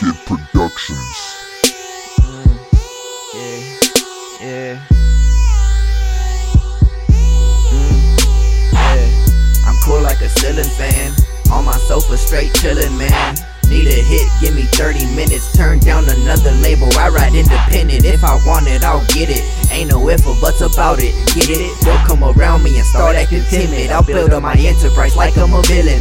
Kid 0.00 0.16
Productions. 0.24 1.16
Yeah, 3.34 3.60
yeah. 4.40 4.80
Mm, 7.68 8.72
yeah. 8.72 9.68
I'm 9.68 9.76
cool 9.84 10.00
like 10.00 10.22
a 10.22 10.30
ceiling 10.30 10.64
fan. 10.64 11.12
On 11.52 11.66
my 11.66 11.76
sofa, 11.76 12.16
straight 12.16 12.50
chillin', 12.54 12.96
man. 12.96 13.36
Need 13.68 13.88
a 13.88 14.00
hit, 14.00 14.26
give 14.40 14.54
me 14.54 14.62
30 14.62 15.04
minutes. 15.14 15.54
Turn 15.54 15.78
down 15.80 16.08
another 16.08 16.52
label. 16.52 16.88
I 16.96 17.10
ride 17.10 17.34
independent. 17.34 18.06
If 18.06 18.24
I 18.24 18.40
want 18.46 18.68
it, 18.68 18.82
I'll 18.82 19.04
get 19.12 19.28
it. 19.28 19.44
Ain't 19.70 19.90
no 19.90 20.08
if 20.08 20.26
or 20.26 20.34
buts 20.40 20.62
about 20.62 20.98
it. 20.98 21.12
Get 21.34 21.50
it? 21.50 21.78
Don't 21.84 22.00
come 22.08 22.24
around 22.24 22.62
me 22.62 22.78
and 22.78 22.86
start 22.86 23.16
acting 23.16 23.44
timid. 23.50 23.90
I'll 23.90 24.02
build 24.02 24.32
up 24.32 24.42
my 24.42 24.54
enterprise 24.54 25.14
like 25.14 25.36
I'm 25.36 25.52
a 25.52 25.60
villain. 25.62 26.00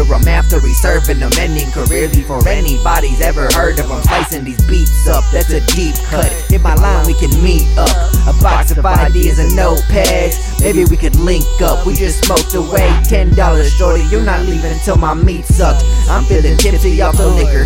Them 0.00 0.26
after 0.28 0.60
he 0.60 0.72
serving 0.74 1.20
them. 1.20 1.30
Ending 1.38 1.70
career 1.72 2.08
before 2.08 2.46
anybody's 2.48 3.20
ever 3.20 3.48
heard 3.52 3.78
of 3.78 3.88
them. 3.88 4.02
Slicing 4.02 4.44
these 4.44 4.60
beats 4.66 5.06
up, 5.06 5.22
that's 5.30 5.50
a 5.50 5.60
deep 5.76 5.94
cut. 6.06 6.26
Hit 6.48 6.62
my 6.62 6.74
line, 6.74 7.06
we 7.06 7.14
can 7.14 7.30
meet 7.42 7.66
up. 7.76 7.90
A 8.26 8.32
box 8.42 8.70
of 8.72 8.84
ideas 8.84 9.38
and 9.38 9.50
notepads. 9.52 10.60
Maybe 10.60 10.84
we 10.84 10.96
could 10.96 11.16
link 11.16 11.44
up. 11.62 11.86
We 11.86 11.94
just 11.94 12.24
smoked 12.24 12.54
away 12.54 12.88
$10 13.04 13.78
shorty. 13.78 14.02
You're 14.04 14.24
not 14.24 14.46
leaving 14.46 14.72
until 14.72 14.96
my 14.96 15.14
meat 15.14 15.44
sucked. 15.44 15.84
I'm 16.08 16.24
feeling 16.24 16.56
tipsy 16.56 17.00
off 17.02 17.16
the 17.16 17.28
liquor. 17.28 17.64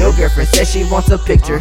Your 0.00 0.12
girlfriend 0.12 0.48
says 0.48 0.70
she 0.70 0.84
wants 0.90 1.10
a 1.10 1.18
picture. 1.18 1.60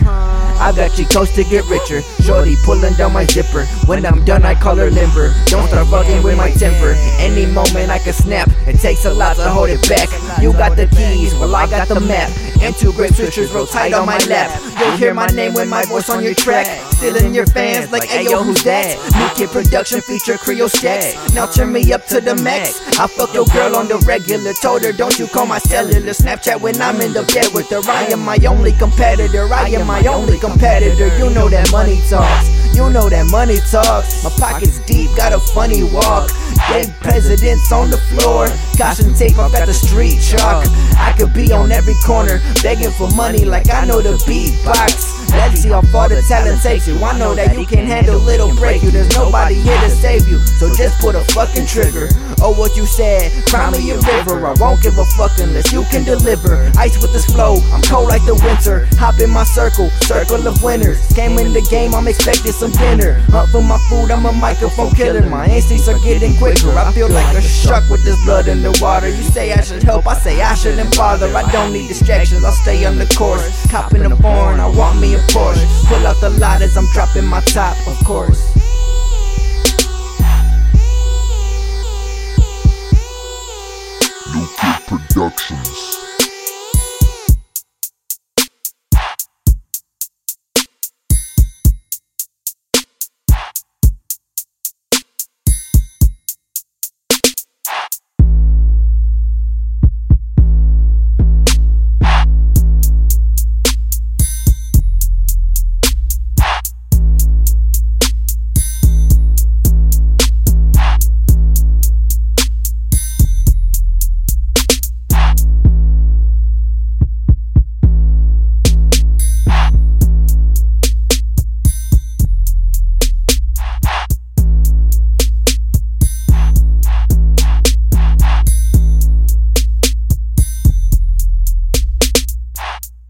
I 0.57 0.71
got 0.75 0.97
you 0.97 1.05
coast 1.05 1.35
to 1.35 1.43
get 1.43 1.65
richer. 1.69 2.01
Shorty 2.23 2.55
pulling 2.63 2.93
down 2.93 3.13
my 3.13 3.25
zipper. 3.25 3.65
When 3.85 4.05
I'm 4.05 4.23
done, 4.25 4.43
I 4.43 4.55
call 4.55 4.75
her 4.77 4.89
limber. 4.89 5.33
Don't 5.45 5.67
start 5.67 5.87
fucking 5.87 6.23
with 6.23 6.37
my 6.37 6.51
temper. 6.51 6.95
Any 7.19 7.45
moment 7.45 7.89
I 7.89 7.99
can 7.99 8.13
snap. 8.13 8.49
It 8.65 8.79
takes 8.79 9.05
a 9.05 9.13
lot 9.13 9.35
to 9.37 9.49
hold 9.49 9.69
it 9.69 9.81
back. 9.87 10.09
You 10.41 10.53
got 10.53 10.75
the 10.75 10.87
keys, 10.87 11.33
well 11.35 11.55
I 11.55 11.69
got 11.69 11.87
the 11.87 11.99
map. 11.99 12.31
And 12.61 12.75
two 12.75 12.91
great 12.93 13.11
switchers 13.11 13.53
roll 13.53 13.65
tight 13.65 13.93
on 13.93 14.05
my 14.05 14.17
lap. 14.29 14.49
You'll 14.79 14.97
hear 14.97 15.13
my 15.13 15.27
name 15.27 15.53
with 15.53 15.67
my 15.67 15.83
voice 15.85 16.09
on 16.09 16.23
your 16.23 16.33
track. 16.33 16.65
Still 16.93 17.15
in 17.17 17.33
your 17.33 17.45
fans, 17.47 17.91
like, 17.91 18.09
ayo, 18.09 18.43
who's 18.43 18.63
that? 18.63 18.97
New 19.15 19.29
kid 19.35 19.51
production 19.51 20.01
feature 20.01 20.37
Creole 20.37 20.69
stacks. 20.69 21.33
Now 21.33 21.45
turn 21.45 21.71
me 21.71 21.93
up 21.93 22.05
to 22.07 22.21
the 22.21 22.35
max. 22.35 22.81
I 22.99 23.07
fuck 23.07 23.33
your 23.33 23.45
girl 23.47 23.75
on 23.75 23.87
the 23.87 23.97
regular. 24.07 24.53
Told 24.53 24.83
her, 24.83 24.91
don't 24.91 25.17
you 25.19 25.27
call 25.27 25.45
my 25.45 25.59
cellular 25.59 26.11
Snapchat 26.11 26.59
when 26.61 26.81
I'm 26.81 26.99
in 27.01 27.13
the 27.13 27.23
bed 27.33 27.53
with 27.53 27.69
her. 27.69 27.81
I 27.89 28.05
am 28.05 28.21
my 28.21 28.37
only 28.47 28.71
competitor. 28.73 29.51
I 29.53 29.69
am 29.69 29.87
my 29.87 30.05
only 30.05 30.39
competitor. 30.39 31.07
You 31.17 31.29
know 31.29 31.49
that 31.49 31.71
money 31.71 32.01
talks. 32.09 32.64
You 32.75 32.89
know 32.89 33.07
that 33.07 33.31
money 33.31 33.55
talks. 33.71 34.21
My 34.21 34.29
pockets 34.31 34.83
deep, 34.85 35.15
got 35.15 35.31
a 35.31 35.39
funny 35.39 35.83
walk. 35.83 36.29
Dead 36.67 36.93
presidents 36.99 37.71
on 37.71 37.89
the 37.89 37.97
floor. 38.11 38.47
Caution 38.77 39.13
tape, 39.15 39.39
I 39.39 39.49
got 39.49 39.65
the 39.65 39.73
street 39.73 40.19
chalk. 40.19 40.67
I 40.99 41.15
could 41.17 41.33
be 41.33 41.53
on 41.53 41.71
every 41.71 41.95
corner, 42.05 42.41
begging 42.61 42.91
for 42.91 43.09
money 43.15 43.45
like 43.45 43.69
I 43.71 43.85
know 43.85 44.01
the 44.01 44.19
beatbox. 44.27 45.24
Let's 45.31 45.61
see 45.61 45.69
how 45.69 45.81
far 45.81 46.09
the 46.09 46.21
talent 46.27 46.61
takes 46.61 46.87
you. 46.87 46.97
I 47.03 47.17
know 47.17 47.35
that 47.35 47.57
you 47.57 47.65
can 47.65 47.85
handle 47.85 48.19
little 48.19 48.53
break 48.55 48.83
you. 48.83 48.91
There's 48.91 49.09
nobody 49.15 49.55
here 49.55 49.79
to 49.81 49.89
save 49.89 50.27
you, 50.27 50.39
so 50.59 50.73
just 50.73 50.99
put 50.99 51.15
a 51.15 51.23
fucking 51.33 51.67
trigger. 51.67 52.09
Oh, 52.41 52.53
what 52.53 52.75
you 52.75 52.85
said, 52.85 53.31
cry 53.47 53.71
me 53.71 53.89
a 53.91 53.97
river. 53.97 54.45
I 54.45 54.53
won't 54.59 54.81
give 54.81 54.97
a 54.97 55.05
fuck 55.17 55.31
unless 55.39 55.71
you 55.71 55.83
can 55.91 56.03
deliver. 56.03 56.71
Ice 56.77 57.01
with 57.01 57.13
this 57.13 57.25
flow, 57.25 57.57
I'm 57.73 57.81
cold 57.81 58.09
like 58.09 58.25
the 58.25 58.35
winter. 58.35 58.87
Hop 58.99 59.19
in 59.19 59.29
my 59.29 59.43
circle, 59.43 59.89
circle 60.01 60.45
of 60.47 60.61
winners. 60.61 61.01
Came 61.13 61.37
in 61.39 61.53
the 61.53 61.65
game, 61.69 61.95
I'm 61.95 62.07
expecting 62.07 62.51
some 62.51 62.71
dinner. 62.71 63.19
Hunt 63.31 63.51
for 63.51 63.63
my 63.63 63.77
food, 63.89 64.11
I'm 64.11 64.25
a 64.25 64.31
microphone 64.31 64.91
killer. 64.91 65.27
My 65.29 65.47
instincts 65.47 65.87
are 65.87 65.99
getting 65.99 66.37
quicker. 66.37 66.71
I 66.77 66.91
feel 66.91 67.09
like 67.09 67.35
a 67.35 67.41
shark 67.41 67.89
with 67.89 68.03
this 68.03 68.21
blood 68.25 68.47
in 68.47 68.61
the 68.61 68.77
water. 68.81 69.09
You 69.09 69.23
say 69.23 69.53
I 69.53 69.61
should 69.61 69.83
help, 69.83 70.07
I 70.07 70.17
say 70.17 70.41
I 70.41 70.53
shouldn't 70.55 70.95
bother. 70.95 71.27
I 71.35 71.49
don't 71.51 71.73
need 71.73 71.87
distractions, 71.87 72.43
I'll 72.43 72.51
stay 72.51 72.85
on 72.85 72.97
the 72.97 73.07
course. 73.17 73.45
Cop 73.71 73.93
in 73.93 74.03
the 74.09 74.15
barn, 74.15 74.59
I 74.59 74.67
want 74.67 74.99
me 74.99 75.14
a 75.15 75.19
Porsche. 75.31 75.65
Pull 75.87 76.05
out 76.05 76.19
the 76.21 76.29
light 76.31 76.61
as 76.61 76.77
I'm 76.77 76.87
dropping 76.91 77.25
my 77.25 77.41
top, 77.41 77.77
of 77.87 77.97
course. 78.05 78.41
New 84.33 84.47
Productions. 84.87 86.04